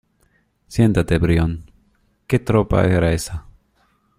siéntate, 0.67 1.19
Brión...¿ 1.19 1.69
qué 2.25 2.39
tropa 2.39 2.85
era 2.85 3.11
esa? 3.13 3.45